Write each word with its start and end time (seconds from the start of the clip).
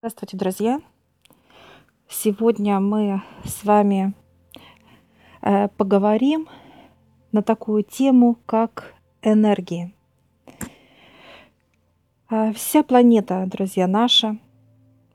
Здравствуйте, 0.00 0.36
друзья! 0.36 0.80
Сегодня 2.08 2.78
мы 2.78 3.20
с 3.44 3.64
вами 3.64 4.14
э, 5.42 5.66
поговорим 5.76 6.48
на 7.32 7.42
такую 7.42 7.82
тему, 7.82 8.38
как 8.46 8.94
энергии. 9.22 9.92
Э, 12.30 12.52
вся 12.52 12.84
планета, 12.84 13.44
друзья, 13.48 13.88
наша, 13.88 14.38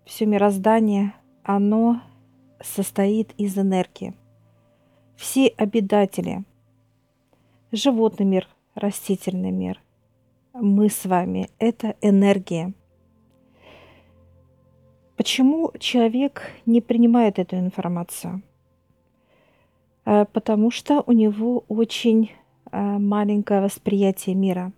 все 0.03 0.25
мироздание, 0.25 1.13
оно 1.43 2.01
состоит 2.59 3.31
из 3.37 3.57
энергии. 3.57 4.13
Все 5.15 5.47
обитатели, 5.47 6.43
животный 7.71 8.25
мир, 8.25 8.49
растительный 8.75 9.51
мир, 9.51 9.79
мы 10.51 10.89
с 10.89 11.05
вами– 11.05 11.49
это 11.57 11.95
энергия– 12.01 12.73
Почему 15.15 15.71
человек 15.79 16.41
не 16.65 16.81
принимает 16.81 17.37
эту 17.37 17.57
информацию? 17.57 18.41
Э, 20.05 20.25
потому 20.25 20.71
что 20.71 21.03
у 21.05 21.11
него 21.11 21.63
очень 21.67 22.31
э, 22.71 22.97
маленькое 22.97 23.61
восприятие 23.61 24.35
мира. 24.35 24.71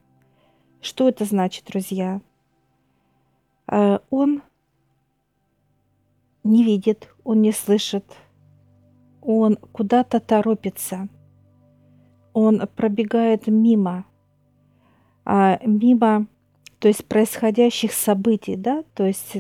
Что 0.82 1.08
это 1.10 1.26
значит, 1.26 1.66
друзья? 1.66 2.22
Э, 3.68 4.00
он 4.10 4.44
не 6.44 6.64
видит, 6.64 7.10
он 7.24 7.42
не 7.42 7.52
слышит, 7.52 8.06
он 9.22 9.56
куда-то 9.72 10.20
торопится, 10.20 11.08
он 12.34 12.62
пробегает 12.76 13.48
мимо, 13.48 14.06
а 15.26 15.60
мимо, 15.66 16.28
то 16.78 16.88
есть 16.88 17.06
происходящих 17.06 17.94
событий, 17.94 18.56
да, 18.56 18.84
то 18.94 19.06
есть 19.06 19.38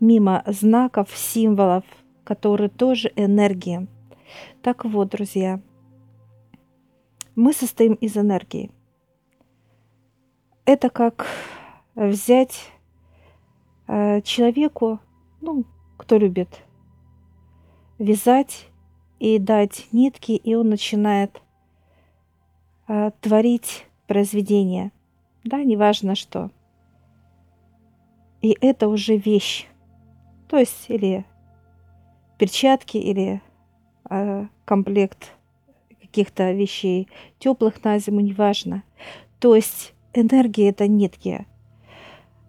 мимо 0.00 0.42
знаков, 0.46 1.10
символов, 1.14 1.84
которые 2.24 2.68
тоже 2.68 3.12
энергии. 3.16 3.86
Так 4.62 4.84
вот, 4.84 5.10
друзья, 5.10 5.60
мы 7.34 7.52
состоим 7.52 7.94
из 7.94 8.16
энергии. 8.16 8.70
Это 10.64 10.90
как 10.90 11.26
взять 11.94 12.72
э, 13.86 14.20
человеку, 14.22 14.98
ну, 15.40 15.64
кто 15.96 16.18
любит, 16.18 16.48
вязать 17.98 18.68
и 19.18 19.38
дать 19.38 19.86
нитки, 19.92 20.32
и 20.32 20.54
он 20.54 20.68
начинает 20.68 21.40
э, 22.88 23.10
творить 23.20 23.86
произведение. 24.06 24.92
Да, 25.44 25.62
неважно 25.62 26.14
что. 26.14 26.50
И 28.42 28.56
это 28.60 28.88
уже 28.88 29.16
вещь. 29.16 29.66
То 30.48 30.58
есть 30.58 30.86
или 30.88 31.24
перчатки, 32.38 32.96
или 32.96 33.40
э, 34.08 34.46
комплект 34.64 35.32
каких-то 36.00 36.52
вещей 36.52 37.08
теплых 37.38 37.82
на 37.84 37.98
зиму, 37.98 38.20
неважно. 38.20 38.82
То 39.38 39.54
есть 39.54 39.94
энергия 40.14 40.70
это 40.70 40.86
нитки. 40.86 41.46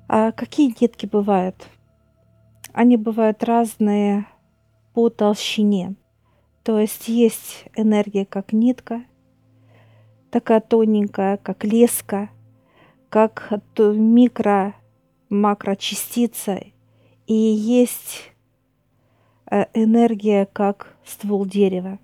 А 0.08 0.32
какие 0.32 0.74
нитки 0.80 1.06
бывают? 1.06 1.68
Они 2.74 2.98
бывают 2.98 3.44
разные 3.44 4.26
по 4.94 5.10
толщине. 5.10 5.96
То 6.64 6.80
есть 6.80 7.08
есть 7.08 7.66
энергия 7.76 8.26
как 8.26 8.54
нитка, 8.54 9.04
такая 10.32 10.60
тоненькая, 10.60 11.38
как 11.38 11.64
леска, 11.64 12.30
как 13.10 13.52
микро 13.78 14.76
макрочастица 15.30 16.62
и 17.28 17.34
есть 17.34 18.32
э, 19.52 19.66
энергия 19.74 20.46
как 20.46 20.98
ствол 21.06 21.46
дерева. 21.46 22.00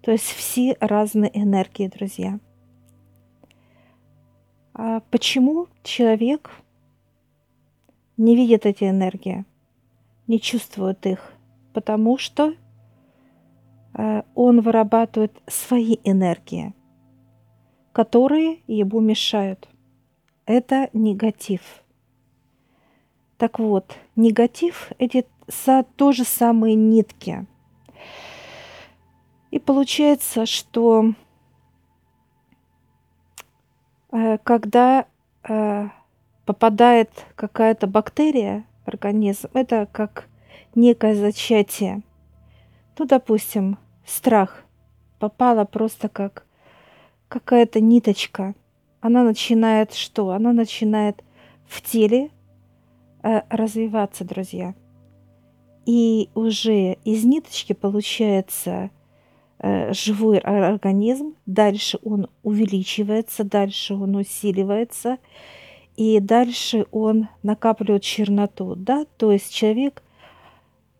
То 0.00 0.12
есть 0.12 0.24
все 0.24 0.76
разные 0.80 1.30
энергии, 1.34 1.88
друзья. 1.88 2.38
А 4.74 5.00
почему 5.10 5.66
человек 5.82 6.50
не 8.16 8.36
видит 8.36 8.64
эти 8.64 8.84
энергии, 8.84 9.44
не 10.28 10.40
чувствует 10.40 11.04
их? 11.04 11.32
Потому 11.72 12.16
что 12.16 12.54
э, 13.94 14.22
он 14.36 14.60
вырабатывает 14.60 15.32
свои 15.48 15.96
энергии, 16.04 16.74
которые 17.92 18.60
ему 18.68 19.00
мешают. 19.00 19.68
Это 20.46 20.90
негатив– 20.92 21.60
так 23.38 23.58
вот, 23.58 23.96
негатив– 24.16 24.92
эти 24.98 25.26
са, 25.48 25.84
тоже 25.96 26.24
самые 26.24 26.74
нитки. 26.74 27.46
И 29.50 29.58
получается, 29.58 30.46
что 30.46 31.12
э, 34.10 34.38
когда 34.38 35.06
э, 35.48 35.88
попадает 36.44 37.10
какая-то 37.36 37.86
бактерия 37.86 38.64
в 38.84 38.88
организм, 38.88 39.48
это 39.52 39.88
как 39.92 40.28
некое 40.74 41.14
зачатие. 41.14 42.02
Ну, 42.98 43.06
допустим, 43.06 43.78
страх 44.04 44.64
попала 45.18 45.64
просто 45.64 46.08
как 46.08 46.46
какая-то 47.28 47.80
ниточка. 47.80 48.54
Она 49.00 49.22
начинает 49.22 49.92
что? 49.94 50.30
Она 50.30 50.52
начинает 50.52 51.22
в 51.66 51.80
теле 51.82 52.30
развиваться, 53.48 54.24
друзья. 54.24 54.74
И 55.86 56.30
уже 56.34 56.94
из 57.04 57.24
ниточки 57.24 57.72
получается 57.72 58.90
э, 59.58 59.92
живой 59.92 60.38
организм, 60.38 61.34
дальше 61.46 61.98
он 62.02 62.28
увеличивается, 62.42 63.44
дальше 63.44 63.94
он 63.94 64.16
усиливается, 64.16 65.18
и 65.96 66.20
дальше 66.20 66.86
он 66.90 67.28
накапливает 67.42 68.02
черноту, 68.02 68.74
да, 68.76 69.06
то 69.16 69.30
есть 69.30 69.52
человек 69.54 70.02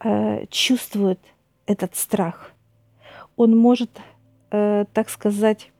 э, 0.00 0.46
чувствует 0.50 1.20
этот 1.66 1.96
страх. 1.96 2.52
Он 3.36 3.56
может, 3.56 3.90
э, 4.50 4.84
так 4.92 5.08
сказать, 5.08 5.72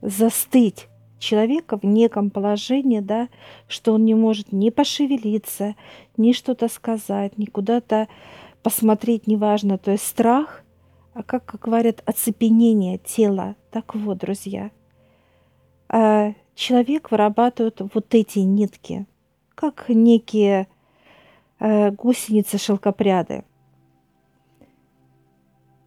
застыть 0.00 0.88
человека 1.22 1.78
в 1.78 1.84
неком 1.84 2.28
положении, 2.30 3.00
да, 3.00 3.28
что 3.68 3.92
он 3.94 4.04
не 4.04 4.14
может 4.14 4.52
ни 4.52 4.68
пошевелиться, 4.70 5.76
ни 6.16 6.32
что-то 6.32 6.68
сказать, 6.68 7.38
ни 7.38 7.46
куда-то 7.46 8.08
посмотреть, 8.62 9.26
неважно. 9.26 9.78
То 9.78 9.92
есть 9.92 10.06
страх, 10.06 10.64
а 11.14 11.22
как, 11.22 11.58
говорят, 11.60 12.02
оцепенение 12.04 12.98
тела. 12.98 13.56
Так 13.70 13.94
вот, 13.94 14.18
друзья, 14.18 14.70
а 15.88 16.34
человек 16.54 17.10
вырабатывает 17.10 17.80
вот 17.94 18.14
эти 18.14 18.40
нитки, 18.40 19.06
как 19.54 19.88
некие 19.88 20.66
э, 21.60 21.90
гусеницы-шелкопряды. 21.92 23.44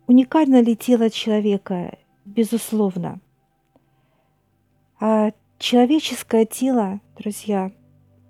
Уникально 0.08 0.62
ли 0.62 0.76
тело 0.76 1.10
человека? 1.10 1.98
Безусловно– 2.24 3.20
а 5.00 5.32
человеческое 5.58 6.46
тело, 6.46 7.02
друзья, 7.18 7.72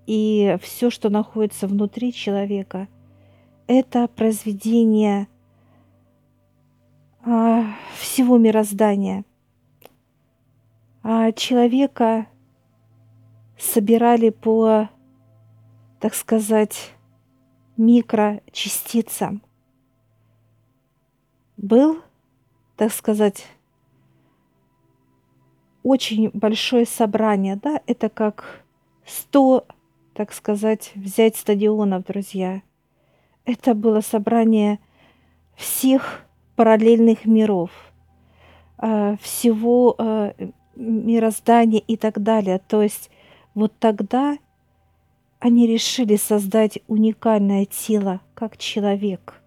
и 0.06 0.56
все, 0.60 0.90
что 0.90 1.10
находится 1.10 1.66
внутри 1.66 2.12
человека, 2.12 2.88
это 3.66 4.08
произведение 4.08 5.28
а, 7.24 7.64
всего 7.98 8.38
мироздания. 8.38 9.24
А 11.02 11.32
человека 11.32 12.26
собирали 13.58 14.30
по, 14.30 14.88
так 16.00 16.14
сказать, 16.14 16.92
микрочастицам. 17.76 19.42
Был, 21.56 22.02
так 22.76 22.92
сказать, 22.92 23.46
очень 25.86 26.30
большое 26.34 26.84
собрание, 26.84 27.54
да, 27.54 27.80
это 27.86 28.08
как 28.08 28.64
100, 29.06 29.66
так 30.14 30.32
сказать, 30.32 30.90
взять 30.96 31.36
стадионов, 31.36 32.04
друзья. 32.06 32.62
Это 33.44 33.72
было 33.72 34.00
собрание 34.00 34.80
всех 35.54 36.24
параллельных 36.56 37.24
миров, 37.24 37.70
а, 38.78 39.16
всего 39.20 39.94
а, 39.96 40.34
мироздания 40.74 41.80
и 41.86 41.96
так 41.96 42.20
далее. 42.20 42.60
То 42.66 42.82
есть 42.82 43.08
вот 43.54 43.72
тогда 43.78 44.38
они 45.38 45.68
решили 45.68 46.16
создать 46.16 46.80
уникальное 46.88 47.64
тело, 47.64 48.20
как 48.34 48.56
человек. 48.56 49.40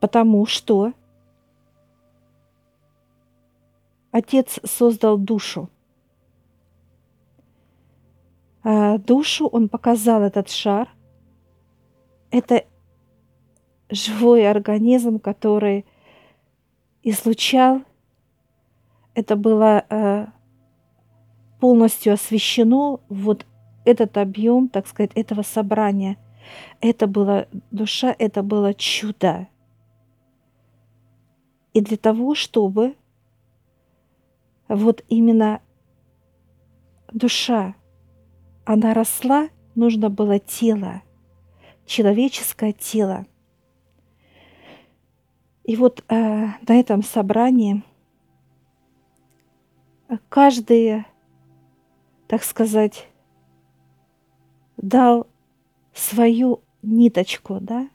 Потому 0.00 0.46
что 0.46 0.94
Отец 4.16 4.60
создал 4.64 5.18
душу. 5.18 5.68
э, 8.64 8.96
душу, 8.98 9.46
он 9.46 9.68
показал 9.68 10.22
этот 10.22 10.48
шар. 10.48 10.88
Это 12.30 12.64
живой 13.90 14.50
организм, 14.50 15.18
который 15.18 15.84
излучал. 17.02 17.82
Это 19.12 19.36
было 19.36 19.84
э, 19.90 20.26
полностью 21.60 22.14
освещено 22.14 23.00
вот 23.10 23.44
этот 23.84 24.16
объем, 24.16 24.68
так 24.70 24.86
сказать, 24.86 25.10
этого 25.14 25.42
собрания. 25.42 26.16
Это 26.80 27.06
была 27.06 27.48
душа, 27.70 28.16
это 28.18 28.42
было 28.42 28.72
чудо. 28.72 29.46
И 31.74 31.82
для 31.82 31.98
того, 31.98 32.34
чтобы 32.34 32.96
вот 34.68 35.04
именно 35.08 35.60
душа, 37.12 37.74
она 38.64 38.94
росла, 38.94 39.48
нужно 39.74 40.10
было 40.10 40.38
тело, 40.38 41.02
человеческое 41.84 42.72
тело. 42.72 43.26
И 45.64 45.76
вот 45.76 46.04
э, 46.08 46.14
на 46.14 46.80
этом 46.80 47.02
собрании 47.02 47.82
каждый, 50.28 51.04
так 52.28 52.44
сказать, 52.44 53.08
дал 54.76 55.26
свою 55.92 56.60
ниточку, 56.82 57.58
да, 57.60 57.88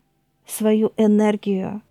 свою 0.45 0.91
энергию. 0.97 1.81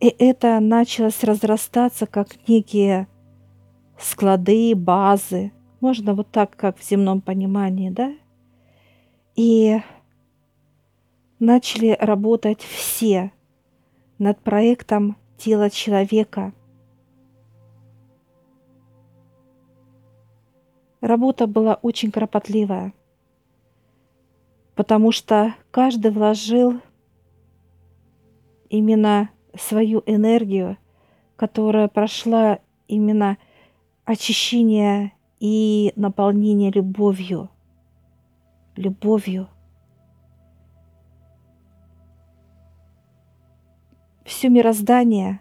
И 0.00 0.08
это 0.08 0.60
началось 0.60 1.24
разрастаться 1.24 2.06
как 2.06 2.48
некие 2.48 3.08
склады, 3.98 4.74
базы. 4.74 5.52
Можно 5.80 6.14
вот 6.14 6.30
так, 6.30 6.54
как 6.56 6.78
в 6.78 6.84
земном 6.84 7.20
понимании, 7.20 7.90
да? 7.90 8.14
И 9.36 9.80
начали 11.38 11.96
работать 11.98 12.60
все 12.60 13.32
над 14.18 14.40
проектом 14.40 15.16
тела 15.38 15.70
человека. 15.70 16.52
Работа 21.00 21.46
была 21.46 21.74
очень 21.74 22.10
кропотливая, 22.10 22.92
потому 24.74 25.12
что 25.12 25.54
каждый 25.70 26.10
вложил 26.10 26.80
именно 28.70 29.30
свою 29.58 30.02
энергию, 30.06 30.76
которая 31.36 31.88
прошла 31.88 32.58
именно 32.88 33.38
очищение 34.04 35.12
и 35.40 35.92
наполнение 35.96 36.70
любовью. 36.70 37.50
Любовью. 38.76 39.48
Все 44.24 44.48
мироздание 44.48 45.40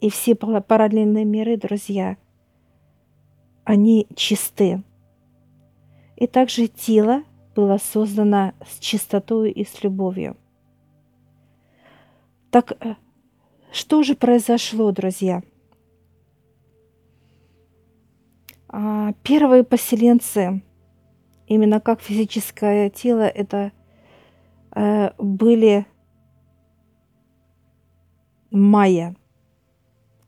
и 0.00 0.08
все 0.10 0.34
параллельные 0.34 1.24
миры, 1.24 1.56
друзья, 1.56 2.16
они 3.64 4.08
чисты. 4.16 4.82
И 6.16 6.26
также 6.26 6.68
тело 6.68 7.22
было 7.54 7.78
создано 7.78 8.54
с 8.66 8.78
чистотой 8.78 9.50
и 9.50 9.64
с 9.64 9.82
любовью. 9.82 10.36
Так 12.50 12.72
э, 12.80 12.96
что 13.72 14.02
же 14.02 14.14
произошло, 14.14 14.92
друзья? 14.92 15.42
А, 18.68 19.12
первые 19.22 19.64
поселенцы, 19.64 20.62
именно 21.46 21.80
как 21.80 22.00
физическое 22.00 22.88
тело, 22.90 23.22
это 23.22 23.72
э, 24.74 25.10
были 25.18 25.86
майя. 28.50 29.16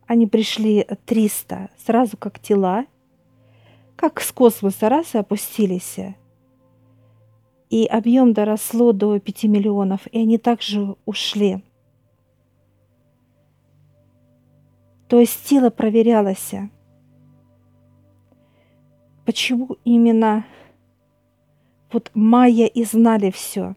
Они 0.07 0.27
пришли 0.27 0.87
300, 1.07 1.71
сразу 1.79 2.17
как 2.17 2.39
тела, 2.39 2.87
как 3.97 4.21
с 4.21 4.33
космоса 4.33 4.89
раз 4.89 5.15
и 5.15 5.19
опустились. 5.19 5.99
И 7.71 7.87
объем 7.87 8.33
доросло 8.33 8.93
до 8.93 9.19
5 9.19 9.45
миллионов, 9.45 10.07
и 10.09 10.19
они 10.19 10.39
также 10.39 10.97
ушли. 11.07 11.63
Есть 15.21 15.45
тело 15.45 15.71
проверялось. 15.71 16.53
Почему 19.25 19.77
именно 19.85 20.45
вот 21.93 22.11
майя 22.15 22.67
и 22.67 22.85
знали 22.85 23.31
все? 23.31 23.75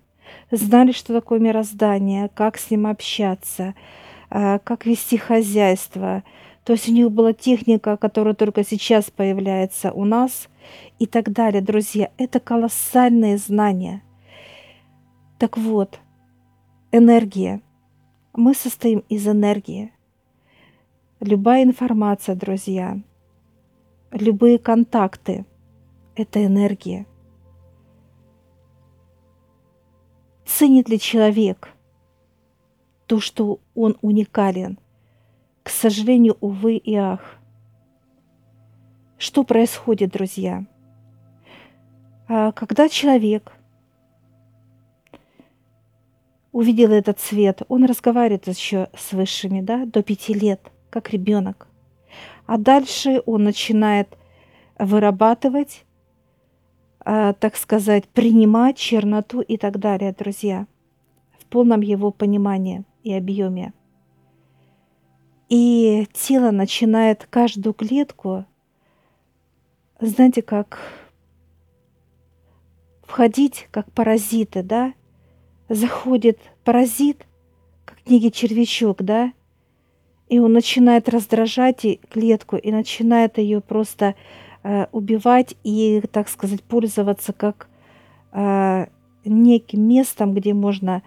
Знали, 0.51 0.91
что 0.91 1.13
такое 1.13 1.39
мироздание, 1.39 2.29
как 2.33 2.57
с 2.57 2.69
ним 2.71 2.87
общаться, 2.87 3.75
а, 4.29 4.59
как 4.59 4.85
вести 4.85 5.17
хозяйство. 5.17 6.23
То 6.63 6.73
есть 6.73 6.89
у 6.89 6.91
них 6.91 7.11
была 7.11 7.31
техника, 7.33 7.95
которая 7.95 8.33
только 8.33 8.65
сейчас 8.65 9.09
появляется 9.09 9.91
у 9.93 10.03
нас 10.03 10.49
и 10.99 11.05
так 11.05 11.31
далее. 11.31 11.61
Друзья, 11.61 12.11
это 12.17 12.39
колоссальные 12.39 13.37
знания. 13.37 14.03
Так 15.37 15.57
вот, 15.57 15.99
энергия. 16.91 17.61
Мы 18.33 18.53
состоим 18.53 18.99
из 19.07 19.27
энергии. 19.27 19.93
Любая 21.19 21.63
информация, 21.63 22.35
друзья, 22.35 23.01
любые 24.11 24.59
контакты– 24.59 25.45
это 26.15 26.45
энергия. 26.45 27.07
Ценит 30.45 30.89
ли 30.89 30.99
человек 30.99 31.69
то, 33.07 33.19
что 33.19 33.59
он 33.73 33.97
уникален? 34.03 34.77
К 35.63 35.69
сожалению, 35.69 36.37
увы 36.39 36.77
и 36.77 36.93
ах. 36.93 37.39
Что 39.17 39.43
происходит, 39.43 40.11
друзья? 40.11 40.67
А 42.27 42.51
когда 42.51 42.89
человек 42.89 43.53
увидел 46.51 46.91
этот 46.91 47.19
цвет, 47.19 47.63
он 47.69 47.85
разговаривает 47.85 48.47
еще 48.47 48.89
с 48.95 49.13
высшими, 49.13 49.61
да, 49.61 49.87
до 49.87 50.03
пяти 50.03 50.35
лет– 50.35 50.61
как 50.89 51.11
ребенок. 51.11 51.67
А 52.45 52.57
дальше 52.57 53.21
он 53.25 53.43
начинает 53.43 54.17
вырабатывать, 54.79 55.85
э, 57.05 57.33
так 57.39 57.55
сказать, 57.55 58.07
принимать 58.07 58.77
черноту 58.77 59.41
и 59.41 59.57
так 59.57 59.79
далее, 59.79 60.15
друзья, 60.17 60.67
в 61.39 61.45
полном 61.45 61.81
его 61.81 62.11
понимании 62.11 62.83
и 63.03 63.13
объеме. 63.13 63.73
И 65.49 66.07
тело 66.13 66.51
начинает 66.51 67.25
каждую 67.29 67.73
клетку, 67.73 68.45
знаете, 69.99 70.41
как 70.41 70.79
входить 73.07 73.67
как 73.71 73.91
паразиты, 73.91 74.61
да? 74.61 74.94
Заходит 75.69 76.39
паразит, 76.63 77.25
как 77.85 77.97
книги 78.03 78.29
червячок, 78.29 79.01
да? 79.01 79.33
И 80.29 80.39
он 80.39 80.53
начинает 80.53 81.07
раздражать 81.07 81.85
клетку 82.09 82.57
и 82.57 82.71
начинает 82.71 83.37
ее 83.37 83.61
просто 83.61 84.15
э, 84.63 84.87
убивать 84.91 85.55
и, 85.63 86.01
так 86.11 86.27
сказать, 86.27 86.63
пользоваться 86.63 87.31
как 87.31 87.69
э, 88.33 88.87
неким 89.23 89.87
местом, 89.87 90.33
где 90.33 90.53
можно 90.53 91.01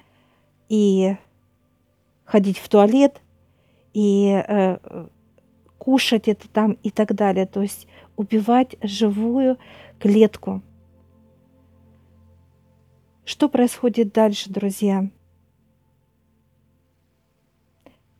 и 0.68 1.16
ходить 2.24 2.58
в 2.58 2.68
туалет, 2.68 3.20
и 3.92 4.42
э, 4.46 4.78
кушать 5.76 6.28
это 6.28 6.48
там 6.48 6.78
и 6.82 6.90
так 6.90 7.14
далее. 7.14 7.46
То 7.46 7.60
есть 7.60 7.86
убивать 8.16 8.76
живую 8.82 9.58
клетку. 9.98 10.62
Что 13.24 13.48
происходит 13.48 14.12
дальше, 14.12 14.50
друзья? 14.50 15.10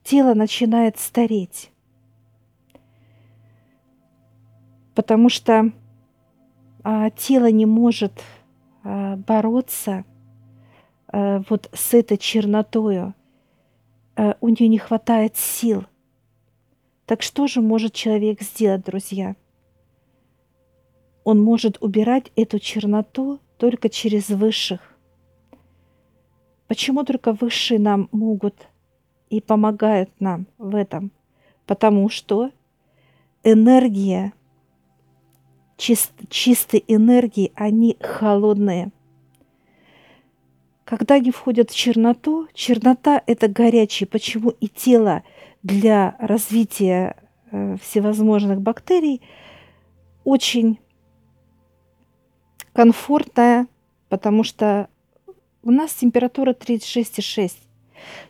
Тело 0.02 0.35
начинает 0.35 0.99
стареть. 0.99 1.71
Потому 4.95 5.28
что 5.28 5.73
а, 6.83 7.11
тело 7.11 7.50
не 7.50 7.66
может 7.66 8.23
а, 8.83 9.16
бороться 9.16 10.04
а, 11.09 11.42
вот 11.49 11.71
с 11.73 11.95
этой 11.95 12.19
чернотою. 12.19 13.14
А, 14.16 14.37
у 14.40 14.49
нее 14.49 14.69
не 14.69 14.78
хватает 14.78 15.37
сил. 15.37 15.85
Так 17.07 17.23
что 17.23 17.47
же 17.47 17.61
может 17.61 17.92
человек 17.92 18.40
сделать, 18.42 18.85
друзья? 18.85 19.37
Он 21.25 21.40
может 21.40 21.83
убирать 21.83 22.33
эту 22.37 22.59
черноту 22.59 23.40
только 23.59 23.88
через 23.88 24.28
высших. 24.28 24.80
Почему 26.66 27.04
только 27.04 27.33
высшие 27.33 27.80
нам 27.80 28.09
могут 28.12 28.70
и 29.31 29.41
помогают 29.41 30.11
нам 30.21 30.47
в 30.59 30.75
этом, 30.75 31.11
потому 31.67 32.09
что 32.11 32.51
энергия 33.43 34.33
чист, 35.81 36.13
чистой 36.29 36.85
энергии, 36.87 37.53
они 37.55 37.97
холодные. 38.01 38.91
Когда 40.85 41.15
они 41.15 41.31
входят 41.31 41.71
в 41.71 41.77
черноту, 41.77 42.49
чернота– 42.53 43.23
это 43.27 43.49
горячий. 43.49 44.05
Почему 44.05 44.51
и 44.51 44.69
тело 44.69 45.23
для 45.63 46.17
развития 46.19 47.17
э, 47.51 47.77
всевозможных 47.81 48.61
бактерий 48.61 49.23
очень 50.25 50.79
комфортное, 52.73 53.67
потому 54.09 54.43
что 54.43 54.89
у 55.63 55.71
нас 55.71 55.95
температура 55.95 56.53
36,6. 56.53 57.53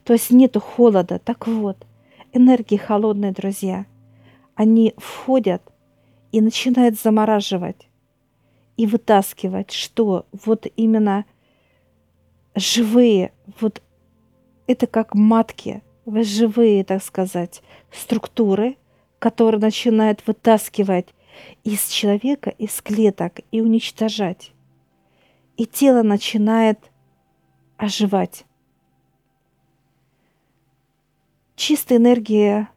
То 0.05 0.13
есть 0.13 0.31
нету 0.31 0.61
холода. 0.61 1.19
Так 1.19 1.47
вот, 1.47 1.87
энергии 2.33 2.77
холодные, 2.77 3.33
друзья, 3.33 3.87
они 4.55 4.95
входят 4.97 5.63
и 6.33 6.41
начинают 6.41 6.99
замораживать 6.99 7.89
и 8.77 8.87
вытаскивать, 8.87 9.73
что 9.73 10.27
вот 10.45 10.67
именно 10.77 11.25
живые, 12.55 13.33
вот 13.61 13.83
это 14.67 14.87
как 14.87 15.15
матки, 15.15 15.83
живые, 16.07 16.85
так 16.85 17.03
сказать, 17.03 17.63
структуры, 17.93 18.77
которые 19.19 19.61
начинают 19.61 20.27
вытаскивать 20.27 21.09
из 21.65 21.89
человека, 21.89 22.51
из 22.51 22.81
клеток 22.81 23.41
и 23.51 23.61
уничтожать. 23.61 24.53
И 25.57 25.67
тело 25.67 26.03
начинает 26.03 26.79
оживать. 27.77 28.45
Чистая 31.61 31.99
энергия, 31.99 32.71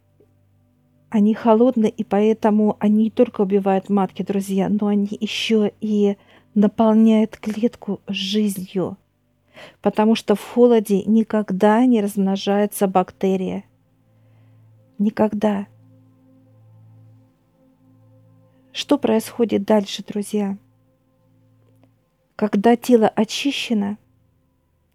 они 1.09 1.33
холодные, 1.33 1.89
и 1.89 2.03
поэтому 2.03 2.75
они 2.81 3.05
не 3.05 3.11
только 3.11 3.39
убивают 3.39 3.87
матки, 3.87 4.23
друзья, 4.23 4.67
но 4.67 4.87
они 4.87 5.07
еще 5.21 5.71
и 5.79 6.17
наполняют 6.53 7.37
клетку 7.37 8.01
жизнью. 8.07 8.97
Потому 9.81 10.15
что 10.15 10.35
в 10.35 10.43
холоде 10.43 11.01
никогда 11.05 11.85
не 11.85 12.01
размножается 12.01 12.87
бактерия. 12.87 13.63
Никогда. 14.97 15.67
Что 18.73 18.97
происходит 18.97 19.63
дальше, 19.63 20.03
друзья? 20.05 20.57
Когда 22.35 22.75
тело 22.75 23.07
очищено 23.07 23.97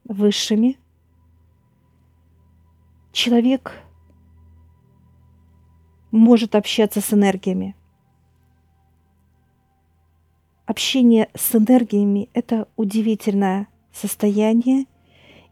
высшими, 0.04 0.76
человек 3.12 3.72
может 6.10 6.54
общаться 6.54 7.00
с 7.00 7.12
энергиями. 7.12 7.74
Общение 10.66 11.28
с 11.34 11.54
энергиями– 11.54 12.28
это 12.34 12.68
удивительное 12.76 13.68
состояние 13.92 14.86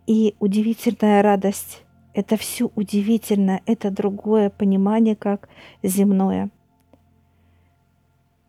и 0.06 0.34
удивительная 0.38 1.22
радость. 1.22 1.84
Это 2.12 2.36
все 2.36 2.70
удивительно, 2.75 3.60
это 3.66 3.90
другое 3.90 4.50
понимание, 4.50 5.16
как 5.16 5.48
земное– 5.82 6.50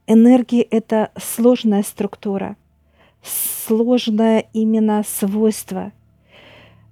Энергия– 0.10 0.62
это 0.72 1.12
сложная 1.18 1.84
структура, 1.84 2.56
сложное 3.22 4.46
именно 4.54 5.04
свойство. 5.06 5.92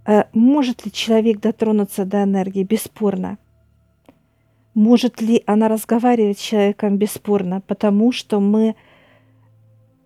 Э, 0.06 0.24
может 0.34 0.86
ли 0.86 0.92
человек 0.92 1.40
дотронуться 1.40 2.06
до 2.06 2.24
энергии? 2.24 2.64
Бесспорно. 2.64 3.38
Может 4.74 5.22
ли 5.22 5.44
она 5.46 5.68
разговаривать 5.68 6.40
с 6.40 6.42
человеком? 6.42 6.98
Бесспорно, 6.98 7.62
потому 7.62 8.12
что 8.12 8.40
мы 8.40 8.76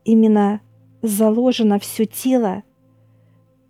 именно 0.06 0.62
заложено 1.02 1.80
все 1.80 2.06
тело 2.06 2.64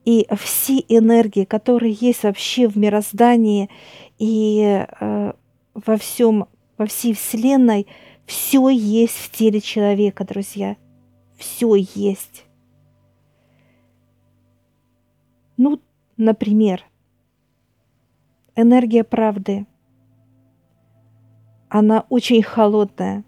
и 0.05 0.27
все 0.37 0.79
энергии, 0.87 1.45
которые 1.45 1.93
есть 1.93 2.23
вообще 2.23 2.67
в 2.67 2.77
мироздании 2.77 3.69
и 4.17 4.85
э, 4.99 5.33
во 5.73 5.97
всем, 5.97 6.47
во 6.77 6.85
всей 6.85 7.13
Вселенной– 7.13 7.87
все 8.29 8.69
есть 8.69 9.15
в 9.15 9.31
теле 9.31 9.59
человека, 9.59 10.23
друзья. 10.23 10.77
Все 11.35 11.73
есть. 11.73 12.45
Ну, 15.57 15.81
например, 16.19 16.83
энергия 18.55 19.03
правды. 19.03 19.65
Она 21.69 22.05
очень 22.09 22.43
холодная. 22.43 23.23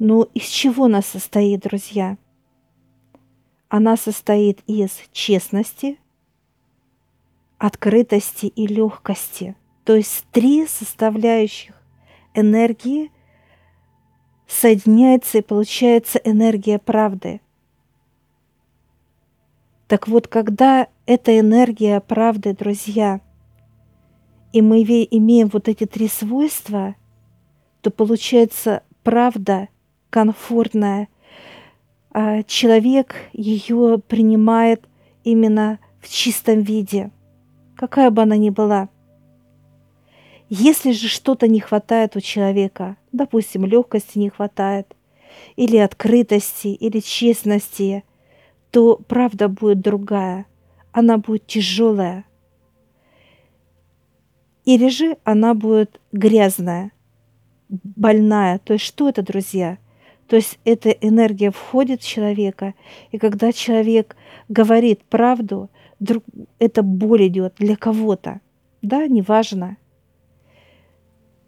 Но 0.00 0.24
из 0.34 0.48
чего 0.48 0.86
она 0.86 1.00
состоит, 1.00 1.60
друзья? 1.60 2.18
Она 3.68 3.96
состоит 3.96 4.62
из 4.66 4.90
честности, 5.12 5.98
открытости 7.58 8.46
и 8.46 8.66
легкости. 8.66 9.54
То 9.84 9.94
есть 9.94 10.26
три 10.32 10.66
составляющих 10.66 11.80
энергии 12.34 13.12
соединяется 14.48 15.38
и 15.38 15.42
получается 15.42 16.18
энергия 16.24 16.80
правды. 16.80 17.40
Так 19.90 20.06
вот, 20.06 20.28
когда 20.28 20.86
эта 21.04 21.36
энергия 21.36 21.98
правды, 21.98 22.54
друзья, 22.54 23.20
и 24.52 24.62
мы 24.62 24.82
имеем 24.82 25.48
вот 25.48 25.68
эти 25.68 25.84
три 25.84 26.06
свойства, 26.06 26.94
то 27.80 27.90
получается 27.90 28.84
правда 29.02 29.66
комфортная. 30.08 31.08
А 32.12 32.44
человек 32.44 33.16
ее 33.32 33.98
принимает 33.98 34.88
именно 35.24 35.80
в 36.00 36.08
чистом 36.08 36.60
виде, 36.60 37.10
какая 37.74 38.12
бы 38.12 38.22
она 38.22 38.36
ни 38.36 38.50
была– 38.50 38.90
если 40.52 40.90
же 40.90 41.06
что-то 41.06 41.46
не 41.46 41.60
хватает 41.60 42.16
у 42.16 42.20
человека, 42.20 42.96
допустим, 43.12 43.64
легкости 43.64 44.18
не 44.18 44.30
хватает, 44.30 44.96
или 45.54 45.76
открытости, 45.76 46.68
или 46.68 46.98
честности, 46.98 48.02
то 48.70 48.96
правда 49.08 49.48
будет 49.48 49.80
другая, 49.80 50.46
она 50.92 51.18
будет 51.18 51.46
тяжелая. 51.46 52.24
Или 54.64 54.88
же 54.88 55.16
она 55.24 55.54
будет 55.54 56.00
грязная, 56.12 56.92
больная. 57.68 58.58
То 58.58 58.74
есть 58.74 58.84
что 58.84 59.08
это, 59.08 59.22
друзья? 59.22 59.78
То 60.28 60.36
есть 60.36 60.58
эта 60.64 60.90
энергия 60.90 61.50
входит 61.50 62.02
в 62.02 62.06
человека, 62.06 62.74
и 63.10 63.18
когда 63.18 63.52
человек 63.52 64.16
говорит 64.48 65.02
правду, 65.04 65.70
это 66.58 66.82
боль 66.82 67.26
идет 67.26 67.54
для 67.58 67.76
кого-то. 67.76 68.40
Да, 68.80 69.06
неважно 69.08 69.76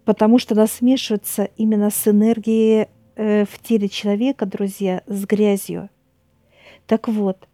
потому 0.04 0.38
что 0.38 0.54
она 0.54 0.66
смешивается 0.66 1.48
именно 1.56 1.90
с 1.90 2.08
энергией 2.08 2.88
э, 3.16 3.44
в 3.44 3.58
теле 3.62 3.88
человека, 3.88 4.46
друзья, 4.46 5.02
с 5.06 5.24
грязью. 5.24 5.88
Так 6.92 7.08
вот, 7.08 7.48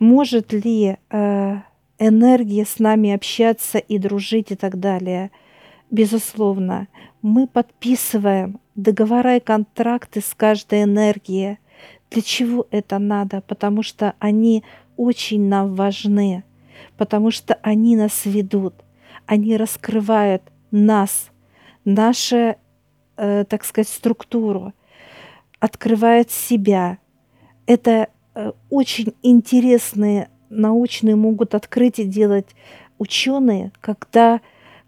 может 0.00 0.52
ли 0.52 0.96
э, 1.08 1.56
энергия 2.00 2.64
с 2.64 2.80
нами 2.80 3.12
общаться 3.12 3.78
и 3.78 3.96
дружить 3.96 4.50
и 4.50 4.56
так 4.56 4.80
далее? 4.80 5.30
Безусловно, 5.92 6.88
мы 7.22 7.46
подписываем 7.46 8.58
договора 8.74 9.36
и 9.36 9.40
контракты 9.40 10.20
с 10.20 10.34
каждой 10.34 10.82
энергией. 10.82 11.58
Для 12.10 12.22
чего 12.22 12.66
это 12.72 12.98
надо? 12.98 13.40
Потому 13.42 13.84
что 13.84 14.14
они 14.18 14.64
очень 14.96 15.42
нам 15.48 15.76
важны, 15.76 16.42
потому 16.96 17.30
что 17.30 17.54
они 17.62 17.94
нас 17.94 18.22
ведут, 18.24 18.74
они 19.26 19.56
раскрывают 19.56 20.42
нас– 20.72 21.30
нашу, 21.84 22.56
э, 23.16 23.44
так 23.48 23.64
сказать, 23.64 23.88
структуру, 23.88 24.72
открывает 25.60 26.32
себя. 26.32 26.98
Это 27.66 28.08
очень 28.70 29.14
интересные 29.22 30.28
научные 30.48 31.16
могут 31.16 31.54
открытия 31.54 32.04
делать 32.04 32.46
ученые, 32.98 33.72
когда 33.80 34.40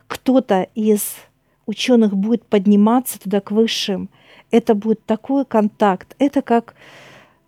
кто-то 0.06 0.68
из 0.74 1.16
ученых 1.66 2.14
будет 2.14 2.44
подниматься 2.46 3.20
туда 3.20 3.40
к 3.40 3.50
высшим. 3.50 4.10
Это 4.50 4.74
будет 4.74 5.04
такой 5.04 5.44
контакт. 5.44 6.14
Это 6.18 6.42
как, 6.42 6.74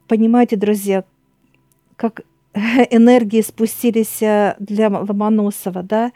понимаете, 0.08 0.56
друзья, 0.56 1.04
как 1.96 2.22
энергии 2.54 3.42
спустились 3.42 4.22
э, 4.22 4.56
для 4.58 4.88
Ломоносова, 4.88 5.82
да, 5.82 6.12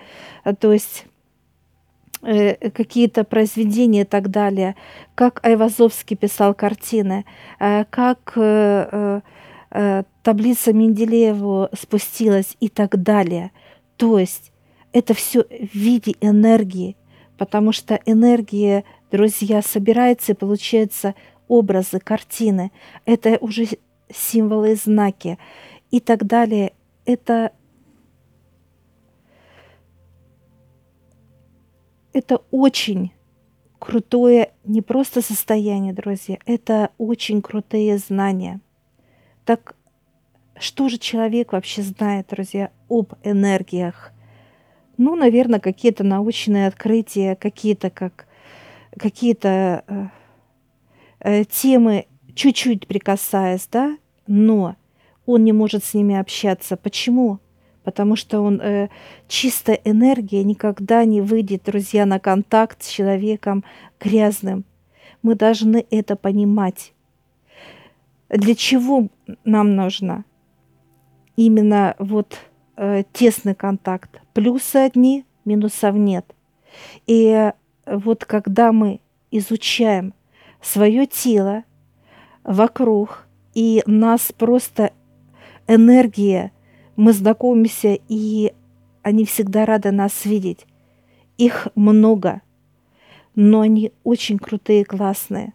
то 0.58 0.72
есть 0.72 1.06
Э, 2.22 2.68
какие-то 2.70 3.24
произведения 3.24 4.02
и 4.02 4.04
так 4.04 4.30
далее, 4.30 4.76
как 5.14 5.42
Айвазовский 5.42 6.16
писал 6.16 6.52
картины, 6.52 7.24
э, 7.58 7.84
как 7.88 8.34
э, 8.36 9.22
таблица 9.70 10.72
Менделеева 10.72 11.70
спустилась 11.78 12.56
и 12.60 12.68
так 12.68 13.00
далее. 13.02 13.52
То 13.96 14.18
есть 14.18 14.52
это 14.92 15.14
все 15.14 15.42
в 15.42 15.74
виде 15.74 16.16
энергии, 16.20 16.96
потому 17.38 17.72
что 17.72 18.00
энергия, 18.06 18.84
друзья, 19.10 19.62
собирается 19.62 20.32
и 20.32 20.34
получается 20.34 21.14
образы, 21.48 22.00
картины, 22.00 22.72
это 23.04 23.38
уже 23.40 23.66
символы 24.12 24.72
и 24.72 24.74
знаки 24.74 25.38
и 25.90 26.00
так 26.00 26.26
далее. 26.26 26.72
Это 27.04 27.52
это 32.12 32.42
очень 32.50 33.12
крутое 33.78 34.52
не 34.64 34.82
просто 34.82 35.22
состояние, 35.22 35.92
друзья, 35.92 36.38
это 36.44 36.90
очень 36.98 37.40
крутые 37.40 37.98
знания. 37.98 38.60
Так 39.44 39.74
что 40.58 40.88
же 40.88 40.98
человек 40.98 41.52
вообще 41.52 41.82
знает, 41.82 42.28
друзья, 42.30 42.70
об 42.88 43.14
энергиях? 43.22 44.12
Ну, 44.96 45.16
наверное, 45.16 45.60
какие-то 45.60 46.04
научные 46.04 46.66
открытия, 46.66 47.34
какие-то 47.34 47.90
как 47.90 48.26
какие-то 48.96 49.84
э, 49.86 50.06
э, 51.20 51.44
темы 51.44 52.06
чуть-чуть 52.34 52.86
прикасаясь, 52.86 53.68
да, 53.70 53.96
но 54.26 54.76
он 55.26 55.44
не 55.44 55.52
может 55.52 55.84
с 55.84 55.94
ними 55.94 56.16
общаться. 56.16 56.76
Почему? 56.76 57.38
Потому 57.84 58.16
что 58.16 58.40
он 58.40 58.60
э, 58.60 58.88
чистая 59.28 59.80
энергия 59.84 60.44
никогда 60.44 61.04
не 61.04 61.20
выйдет, 61.20 61.64
друзья, 61.64 62.06
на 62.06 62.18
контакт 62.18 62.82
с 62.82 62.88
человеком 62.88 63.64
грязным. 63.98 64.64
Мы 65.22 65.34
должны 65.34 65.86
это 65.90 66.16
понимать. 66.16 66.92
Для 68.30 68.54
чего 68.54 69.08
нам 69.44 69.74
нужно 69.74 70.24
именно 71.34 71.96
вот 71.98 72.38
э, 72.76 73.02
тесный 73.12 73.56
контакт? 73.56 74.20
Плюсы 74.34 74.76
одни, 74.76 75.24
минусов 75.44 75.96
нет. 75.96 76.24
И 77.06 77.52
вот 77.86 78.24
когда 78.24 78.70
мы 78.70 79.00
изучаем 79.32 80.14
свое 80.62 81.06
тело 81.06 81.64
вокруг, 82.44 83.26
и 83.52 83.82
нас 83.86 84.32
просто 84.36 84.92
энергия, 85.66 86.52
мы 86.94 87.12
знакомимся, 87.12 87.98
и 88.08 88.52
они 89.02 89.24
всегда 89.24 89.66
рады 89.66 89.90
нас 89.90 90.24
видеть. 90.24 90.66
Их 91.36 91.66
много, 91.74 92.42
но 93.34 93.60
они 93.62 93.92
очень 94.04 94.38
крутые, 94.38 94.84
классные. 94.84 95.52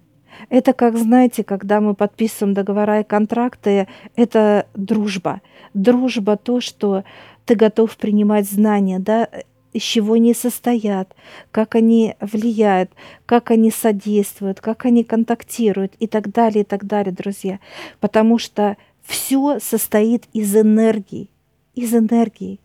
Это 0.50 0.74
как, 0.74 0.98
знаете, 0.98 1.44
когда 1.44 1.82
мы 1.82 1.96
подписываем 1.96 2.54
договора 2.54 3.02
и 3.02 3.04
контракты, 3.04 3.88
это 4.16 4.68
дружба. 4.74 5.42
Дружба 5.74 6.38
то, 6.38 6.62
что 6.62 7.04
ты 7.46 7.56
готов 7.56 7.96
принимать 7.98 8.50
знания, 8.50 9.00
да, 9.00 9.28
из 9.74 9.82
чего 9.82 10.14
они 10.14 10.34
состоят, 10.34 11.14
как 11.52 11.76
они 11.76 12.16
влияют, 12.22 12.92
как 13.26 13.52
они 13.52 13.72
содействуют, 13.72 14.62
как 14.62 14.86
они 14.86 15.04
контактируют 15.04 15.96
и 16.00 16.08
так 16.08 16.32
далее, 16.32 16.62
и 16.62 16.66
так 16.66 16.86
далее, 16.86 17.14
друзья. 17.14 17.60
Потому 18.00 18.38
что 18.38 18.78
все 19.02 19.60
состоит 19.60 20.26
из 20.32 20.56
энергии, 20.56 21.30
из 21.74 21.94
энергии. 21.94 22.60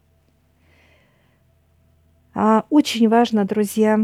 А 2.32 2.64
очень 2.70 3.08
важно, 3.08 3.44
друзья, 3.44 3.98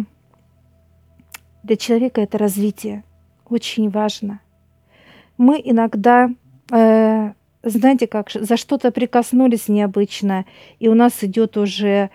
для 1.63 1.77
человека 1.77 2.21
это 2.21 2.39
развитие. 2.39 3.05
Очень 3.49 3.91
важно. 3.91 4.41
Мы 5.39 5.61
иногда, 5.65 6.31
э, 6.73 7.33
знаете, 7.63 8.07
как 8.07 8.31
за 8.31 8.57
что-то 8.57 8.91
прикоснулись 8.91 9.69
необычно, 9.69 10.47
и 10.79 10.89
у 10.89 10.95
нас 10.95 11.23
идет 11.23 11.57
уже 11.57 12.11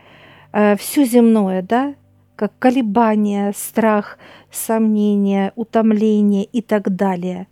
э, 0.51 0.75
все 0.75 1.05
земное, 1.05 1.61
да, 1.61 1.95
как 2.35 2.57
колебания, 2.59 3.53
страх, 3.55 4.17
сомнение, 4.49 5.53
утомление 5.55 6.43
и 6.45 6.61
так 6.61 6.95
далее. 6.95 7.47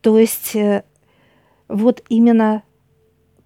То 0.00 0.18
есть 0.18 0.54
э, 0.54 0.84
вот 1.68 2.02
именно 2.08 2.62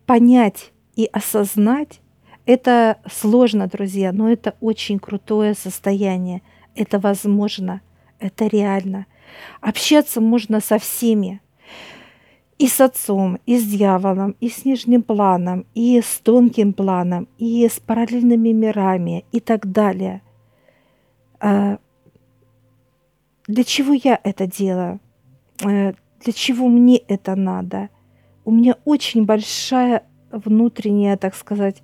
понять 0.06 0.72
и 0.96 1.08
осознать 1.12 2.00
это 2.46 2.98
сложно, 3.10 3.66
друзья, 3.66 4.12
но 4.12 4.30
это 4.30 4.54
очень 4.60 5.00
крутое 5.00 5.54
состояние. 5.54 6.42
Это 6.76 7.00
возможно, 7.00 7.80
это 8.20 8.46
реально. 8.46 9.06
Общаться 9.60 10.20
можно 10.20 10.60
со 10.60 10.78
всеми 10.78 11.40
и 12.58 12.68
с 12.68 12.80
отцом, 12.80 13.38
и 13.46 13.58
с 13.58 13.64
дьяволом, 13.64 14.34
и 14.40 14.48
с 14.48 14.64
нижним 14.64 15.02
планом, 15.02 15.66
и 15.74 16.00
с 16.00 16.20
тонким 16.20 16.72
планом, 16.72 17.28
и 17.38 17.68
с 17.68 17.78
параллельными 17.80 18.50
мирами 18.50 19.24
и 19.30 19.40
так 19.40 19.70
далее. 19.70 20.22
А, 21.38 21.78
для 23.46 23.64
чего 23.64 23.92
я 23.92 24.18
это 24.24 24.46
делаю? 24.46 25.00
Э, 25.64 25.92
для 26.24 26.32
чего 26.32 26.68
мне 26.68 26.96
это 26.96 27.36
надо? 27.36 27.90
У 28.44 28.50
меня 28.50 28.76
очень 28.84 29.24
большая 29.24 30.04
внутреннее, 30.30 31.16
так 31.16 31.34
сказать, 31.34 31.82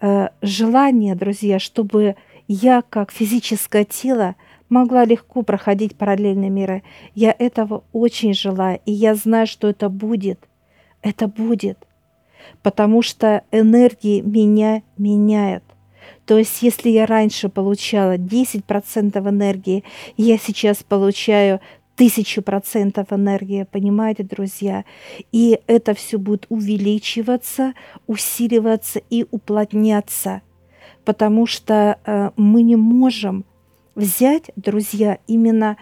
э, 0.00 0.28
желание, 0.42 1.14
друзья, 1.14 1.58
чтобы 1.58 2.16
я 2.48 2.82
как 2.82 3.12
физическое 3.12 3.84
тело 3.84 4.34
могла 4.72 5.04
легко 5.04 5.42
проходить 5.42 5.96
параллельные 5.96 6.50
миры. 6.50 6.82
Я 7.14 7.36
этого 7.38 7.84
очень 7.92 8.32
желаю, 8.32 8.80
и 8.86 8.92
я 8.92 9.14
знаю, 9.14 9.46
что 9.46 9.68
это 9.68 9.90
будет. 9.90 10.48
Это 11.02 11.28
будет. 11.28 11.78
Потому 12.62 13.02
что 13.02 13.42
энергии 13.52 14.22
меня 14.22 14.82
меняют. 14.96 15.62
То 16.24 16.38
есть, 16.38 16.62
если 16.62 16.88
я 16.88 17.04
раньше 17.06 17.48
получала 17.48 18.16
10% 18.16 19.28
энергии, 19.28 19.84
я 20.16 20.38
сейчас 20.38 20.82
получаю 20.82 21.60
тысячу 21.94 22.40
процентов 22.40 23.12
энергии, 23.12 23.66
понимаете, 23.70 24.22
друзья? 24.22 24.84
И 25.32 25.60
это 25.66 25.92
все 25.94 26.18
будет 26.18 26.46
увеличиваться, 26.48 27.74
усиливаться 28.06 29.00
и 29.10 29.26
уплотняться, 29.30 30.40
потому 31.04 31.46
что 31.46 31.98
э, 32.04 32.30
мы 32.36 32.62
не 32.62 32.76
можем 32.76 33.44
взять, 33.94 34.50
друзья, 34.56 35.18
именно 35.26 35.76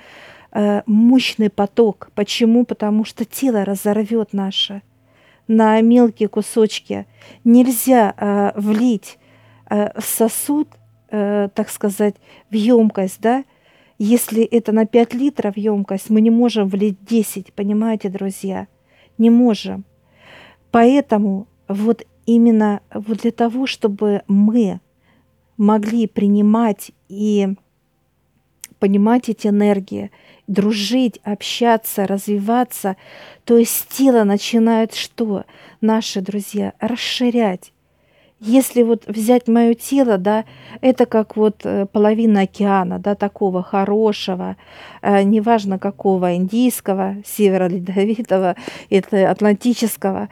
э, 0.52 0.82
мощный 0.86 1.50
поток. 1.50 2.10
Почему? 2.14 2.64
Потому 2.64 3.04
что 3.04 3.24
тело 3.24 3.64
разорвет 3.64 4.32
наше 4.32 4.82
на 5.48 5.80
мелкие 5.80 6.28
кусочки. 6.28 7.06
Нельзя 7.44 8.14
э, 8.16 8.52
влить 8.60 9.18
э, 9.68 9.98
в 9.98 10.04
сосуд, 10.04 10.68
э, 11.10 11.48
так 11.54 11.70
сказать, 11.70 12.14
в 12.50 12.54
емкость, 12.54 13.20
да, 13.20 13.44
если 14.02 14.44
это 14.44 14.72
на 14.72 14.86
5 14.86 15.12
литров 15.12 15.58
емкость, 15.58 16.08
мы 16.08 16.22
не 16.22 16.30
можем 16.30 16.68
влить 16.68 17.04
10, 17.04 17.52
понимаете, 17.52 18.08
друзья? 18.08 18.66
Не 19.18 19.28
можем. 19.28 19.84
Поэтому 20.70 21.46
вот 21.68 22.06
именно 22.24 22.80
вот 22.94 23.18
для 23.18 23.30
того, 23.30 23.66
чтобы 23.66 24.22
мы 24.26 24.80
могли 25.58 26.06
принимать 26.06 26.92
и 27.10 27.48
понимать 28.80 29.28
эти 29.28 29.46
энергии, 29.46 30.10
дружить, 30.48 31.20
общаться, 31.22 32.06
развиваться, 32.06 32.96
то 33.44 33.56
есть 33.56 33.86
тело 33.88 34.24
начинает 34.24 34.94
что? 34.94 35.44
Наши 35.80 36.20
друзья 36.20 36.72
расширять. 36.80 37.72
Если 38.40 38.82
вот 38.82 39.06
взять 39.06 39.48
мое 39.48 39.74
тело, 39.74 40.16
да, 40.16 40.46
это 40.80 41.04
как 41.04 41.36
вот 41.36 41.60
э, 41.64 41.84
половина 41.84 42.42
океана, 42.42 42.98
да, 42.98 43.14
такого 43.14 43.62
хорошего, 43.62 44.56
э, 45.02 45.22
неважно 45.24 45.78
какого, 45.78 46.34
индийского, 46.34 47.16
северо-ледовитого, 47.26 48.56
это 48.88 49.30
атлантического, 49.30 50.30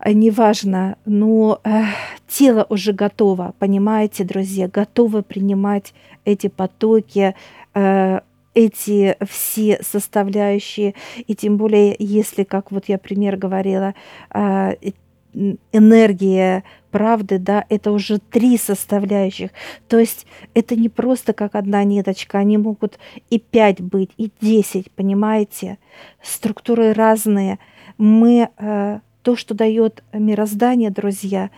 э, 0.00 0.12
неважно, 0.12 0.96
но 1.04 1.60
э, 1.64 1.82
тело 2.28 2.64
уже 2.70 2.94
готово, 2.94 3.54
понимаете, 3.58 4.24
друзья, 4.24 4.66
готово 4.66 5.20
принимать 5.20 5.92
эти 6.24 6.46
потоки, 6.46 7.34
эти 7.74 9.16
все 9.28 9.78
составляющие, 9.82 10.94
и 11.26 11.34
тем 11.34 11.56
более, 11.56 11.96
если, 11.98 12.44
как 12.44 12.70
вот 12.70 12.84
я 12.86 12.98
пример 12.98 13.36
говорила, 13.36 13.94
э, 14.32 14.74
энергия 15.72 16.62
правды, 16.90 17.38
да, 17.38 17.64
это 17.68 17.90
уже 17.90 18.18
три 18.18 18.56
составляющих. 18.56 19.50
То 19.88 19.98
есть 19.98 20.26
это 20.54 20.76
не 20.76 20.88
просто 20.88 21.32
как 21.32 21.56
одна 21.56 21.82
ниточка, 21.82 22.38
они 22.38 22.56
могут 22.56 22.98
и 23.30 23.40
пять 23.40 23.80
быть, 23.80 24.10
и 24.16 24.30
десять, 24.40 24.90
понимаете? 24.92 25.78
Структуры 26.22 26.92
разные. 26.92 27.58
Мы 27.98 28.48
э, 28.56 29.00
то, 29.22 29.36
что 29.36 29.54
дает 29.54 30.04
мироздание, 30.12 30.90
друзья, 30.90 31.50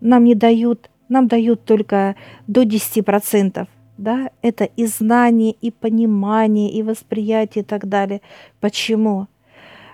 нам 0.00 0.24
не 0.24 0.34
дают, 0.34 0.88
нам 1.10 1.28
дают 1.28 1.64
только 1.64 2.16
до 2.46 2.62
10%. 2.62 3.68
Да, 4.00 4.30
это 4.40 4.64
и 4.64 4.86
знание, 4.86 5.52
и 5.52 5.70
понимание, 5.70 6.72
и 6.72 6.82
восприятие 6.82 7.62
и 7.62 7.66
так 7.66 7.86
далее. 7.86 8.22
Почему? 8.58 9.26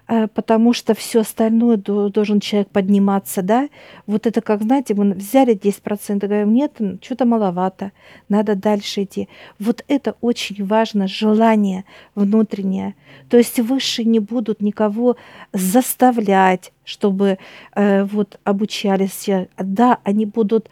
э, 0.07 0.29
потому 0.29 0.73
что 0.73 0.95
все 0.95 1.23
остальное 1.23 1.77
должен 1.77 2.39
человек 2.39 2.69
подниматься, 2.69 3.43
да. 3.43 3.69
Вот 4.07 4.29
это 4.29 4.43
как, 4.43 4.63
знаете, 4.63 4.95
мы 4.95 5.13
взяли 5.15 5.57
10%, 5.57 6.21
говорим, 6.21 6.55
нет, 6.55 6.81
что-то 7.03 7.25
маловато, 7.25 7.91
надо 8.29 8.55
дальше 8.55 9.03
идти. 9.03 9.29
Вот 9.59 9.85
это 9.89 10.15
очень 10.21 10.65
важно, 10.65 11.09
желание 11.09 11.85
внутреннее. 12.15 12.95
То 13.29 13.37
есть 13.37 13.59
высшие 13.59 14.07
не 14.07 14.21
будут 14.21 14.63
никого 14.63 15.17
заставлять, 15.53 16.73
чтобы 16.85 17.39
э, 17.75 18.05
вот 18.05 18.39
обучались. 18.45 19.29
Да, 19.59 19.99
они 20.05 20.27
будут 20.27 20.71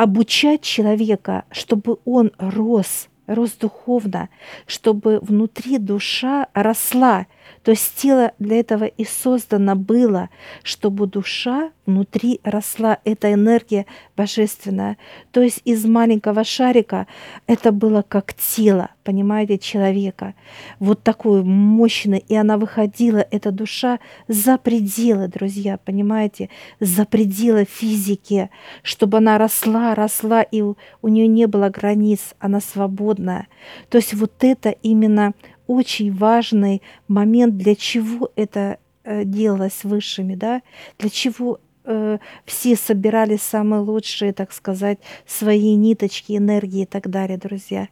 обучать 0.00 0.62
человека, 0.62 1.44
чтобы 1.50 1.98
он 2.06 2.32
рос, 2.38 3.08
рос 3.26 3.50
духовно, 3.52 4.30
чтобы 4.66 5.18
внутри 5.20 5.76
душа 5.76 6.46
росла. 6.54 7.26
То 7.62 7.72
есть 7.72 7.94
тело 7.96 8.32
для 8.38 8.60
этого 8.60 8.84
и 8.84 9.04
создано 9.04 9.76
было, 9.76 10.30
чтобы 10.62 11.06
душа 11.06 11.70
внутри 11.84 12.40
росла, 12.42 12.98
эта 13.04 13.32
энергия 13.32 13.84
божественная. 14.16 14.96
То 15.30 15.42
есть 15.42 15.60
из 15.64 15.84
маленького 15.84 16.44
шарика 16.44 17.06
это 17.46 17.72
было 17.72 18.02
как 18.06 18.32
тело, 18.32 18.90
понимаете, 19.04 19.58
человека. 19.58 20.34
Вот 20.78 21.02
такой 21.02 21.42
мощный, 21.42 22.24
и 22.26 22.34
она 22.34 22.56
выходила, 22.56 23.26
эта 23.30 23.50
душа, 23.50 23.98
за 24.28 24.56
пределы, 24.56 25.28
друзья, 25.28 25.78
понимаете, 25.84 26.48
за 26.78 27.04
пределы 27.04 27.66
физики, 27.70 28.50
чтобы 28.82 29.18
она 29.18 29.36
росла, 29.36 29.94
росла, 29.94 30.42
и 30.42 30.62
у, 30.62 30.76
у 31.02 31.08
нее 31.08 31.26
не 31.26 31.46
было 31.46 31.68
границ, 31.68 32.34
она 32.38 32.60
свободная. 32.60 33.48
То 33.90 33.98
есть 33.98 34.14
вот 34.14 34.32
это 34.40 34.70
именно 34.70 35.34
очень 35.70 36.12
важный 36.12 36.82
момент, 37.06 37.56
для 37.56 37.74
чего 37.76 38.30
это 38.34 38.78
э, 39.04 39.24
делалось 39.24 39.84
высшими, 39.84 40.34
да, 40.34 40.62
для 40.98 41.10
чего 41.10 41.60
э, 41.84 42.18
все 42.44 42.76
собирали 42.76 43.36
самые 43.36 43.80
лучшие, 43.80 44.32
так 44.32 44.52
сказать, 44.52 44.98
свои 45.26 45.76
ниточки, 45.76 46.36
энергии 46.36 46.82
и 46.82 46.86
так 46.86 47.08
далее, 47.08 47.38
друзья. 47.38 47.88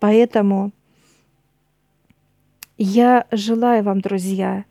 Поэтому 0.00 0.72
я 2.76 3.26
желаю 3.30 3.84
вам, 3.84 4.00
друзья, 4.00 4.64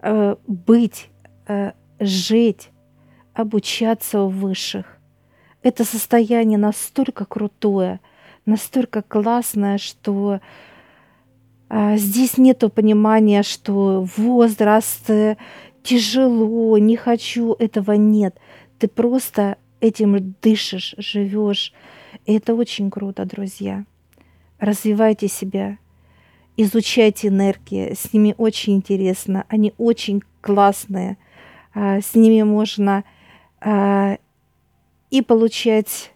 э, 0.00 0.36
быть, 0.46 1.10
э, 1.46 1.72
жить, 2.00 2.70
обучаться 3.34 4.22
у 4.22 4.28
высших. 4.28 4.98
Это 5.62 5.84
состояние 5.84 6.58
настолько 6.58 7.24
крутое, 7.26 8.00
настолько 8.46 9.02
классное, 9.02 9.78
что 9.78 10.40
здесь 11.96 12.36
нету 12.36 12.68
понимания, 12.68 13.42
что 13.42 14.06
возраст, 14.16 15.08
э, 15.08 15.36
тяжело, 15.82 16.76
не 16.78 16.96
хочу, 16.96 17.54
этого 17.58 17.92
нет. 17.92 18.36
Ты 18.78 18.88
просто 18.88 19.56
этим 19.80 20.34
дышишь, 20.42 20.94
живешь. 20.98 21.72
Это 22.26 22.54
очень 22.54 22.90
круто, 22.90 23.24
друзья. 23.24 23.84
Развивайте 24.58 25.28
себя, 25.28 25.78
изучайте 26.56 27.28
энергии, 27.28 27.94
с 27.94 28.12
ними 28.12 28.34
очень 28.38 28.76
интересно, 28.76 29.44
они 29.48 29.74
очень 29.76 30.22
классные, 30.40 31.16
а, 31.74 32.00
с 32.00 32.14
ними 32.14 32.42
можно 32.42 33.04
а, 33.60 34.18
и 35.10 35.22
получать 35.22 36.11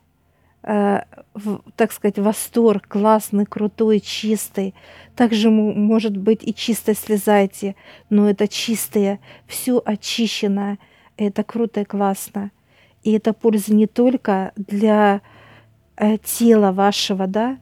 так 0.66 1.92
сказать, 1.92 2.18
восторг, 2.18 2.88
классный, 2.88 3.46
крутой, 3.46 4.00
чистый. 4.00 4.74
Также 5.14 5.48
может 5.48 6.16
быть 6.16 6.40
и 6.42 6.52
чисто 6.52 6.94
слезайте, 6.94 7.76
но 8.10 8.28
это 8.28 8.48
чистое, 8.48 9.20
все 9.46 9.80
очищенное. 9.84 10.78
Это 11.16 11.44
круто 11.44 11.80
и 11.80 11.84
классно. 11.84 12.50
И 13.04 13.12
это 13.12 13.32
польза 13.32 13.72
не 13.72 13.86
только 13.86 14.52
для 14.56 15.20
э, 15.96 16.18
тела 16.18 16.72
вашего, 16.72 17.28
да, 17.28 17.58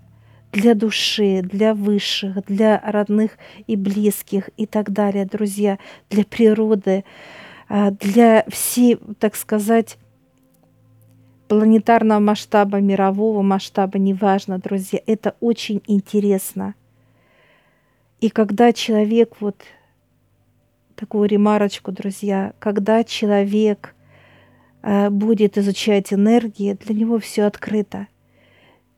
для 0.50 0.74
души, 0.74 1.42
для 1.42 1.74
высших, 1.74 2.44
для 2.46 2.80
родных 2.84 3.32
и 3.66 3.76
близких 3.76 4.48
и 4.56 4.66
так 4.66 4.90
далее, 4.90 5.26
друзья, 5.26 5.78
для 6.08 6.24
природы, 6.24 7.04
э, 7.68 7.90
для 8.00 8.44
всей, 8.48 8.98
так 9.18 9.36
сказать, 9.36 9.98
планетарного 11.48 12.20
масштаба, 12.20 12.80
мирового 12.80 13.42
масштаба, 13.42 13.98
неважно, 13.98 14.58
друзья, 14.58 15.00
это 15.06 15.34
очень 15.40 15.82
интересно. 15.86 16.74
И 18.20 18.30
когда 18.30 18.72
человек, 18.72 19.34
вот 19.40 19.56
такую 20.96 21.28
ремарочку, 21.28 21.92
друзья, 21.92 22.54
когда 22.58 23.04
человек 23.04 23.94
э, 24.82 25.10
будет 25.10 25.58
изучать 25.58 26.12
энергии, 26.12 26.74
для 26.74 26.94
него 26.94 27.18
все 27.18 27.44
открыто. 27.44 28.06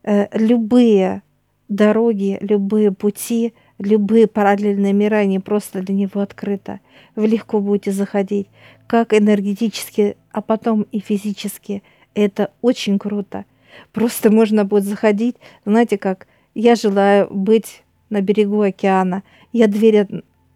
Э, 0.03 0.27
любые 0.31 1.23
дороги, 1.67 2.37
любые 2.39 2.93
пути, 2.93 3.53
любые 3.77 4.27
параллельные 4.27 4.93
мира, 4.93 5.15
они 5.15 5.39
просто 5.39 5.81
для 5.81 5.93
него 5.93 6.21
открыты. 6.21 6.79
Вы 7.15 7.27
легко 7.27 7.59
будете 7.59 7.91
заходить, 7.91 8.47
как 8.85 9.13
энергетически, 9.13 10.15
а 10.31 10.41
потом 10.41 10.83
и 10.83 10.99
физически– 10.99 11.83
это 12.17 12.51
очень 12.61 12.97
круто. 12.97 13.45
Просто 13.93 14.31
можно 14.31 14.65
будет 14.65 14.85
заходить, 14.85 15.35
знаете 15.65 15.97
как, 15.97 16.27
я 16.55 16.75
желаю 16.75 17.27
быть 17.29 17.83
на 18.09 18.21
берегу 18.21 18.61
океана. 18.61 19.21
Я 19.53 19.67
дверь, 19.67 20.07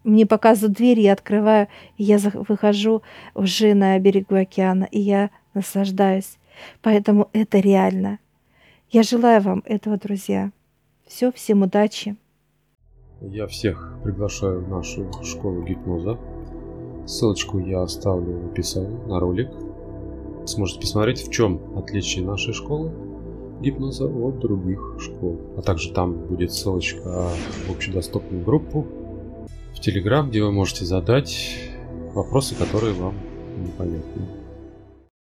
мне 0.04 0.26
показывают 0.26 0.76
дверь, 0.78 1.00
я 1.00 1.14
открываю, 1.14 1.68
и 1.98 2.04
я 2.04 2.18
выхожу 2.18 3.04
уже 3.36 3.76
на 3.76 4.00
берегу 4.00 4.36
океана, 4.36 4.86
и 4.86 5.00
я 5.00 5.30
наслаждаюсь. 5.54 6.38
Поэтому 6.82 7.30
это 7.34 7.60
реально. 7.60 8.18
Я 8.90 9.04
желаю 9.04 9.42
вам 9.42 9.62
этого, 9.66 9.98
друзья. 9.98 10.52
Все, 11.06 11.32
всем 11.32 11.62
удачи. 11.62 12.16
Я 13.22 13.46
всех 13.46 14.00
приглашаю 14.04 14.66
в 14.66 14.70
нашу 14.70 15.12
школу 15.24 15.62
гипноза. 15.62 16.18
Ссылочку 17.06 17.60
я 17.60 17.84
оставлю 17.84 18.40
в 18.40 18.52
описании 18.52 18.98
на 19.06 19.20
ролик 19.20 19.50
сможете 20.46 20.80
посмотреть, 20.80 21.28
в 21.28 21.32
чем 21.32 21.78
отличие 21.78 22.26
нашей 22.26 22.54
школы 22.54 22.92
гипноза 23.62 24.08
от 24.08 24.40
других 24.40 24.98
школ. 25.00 25.40
А 25.58 25.62
также 25.62 25.94
там 25.94 26.14
будет 26.14 26.52
ссылочка 26.52 27.30
в 27.68 27.72
общедоступную 27.72 28.44
группу 28.44 28.88
в 29.76 29.80
Телеграм, 29.80 30.30
где 30.30 30.44
вы 30.44 30.52
можете 30.52 30.86
задать 30.86 31.58
вопросы, 32.14 32.56
которые 32.56 32.94
вам 32.94 33.16
непонятны. 33.58 34.41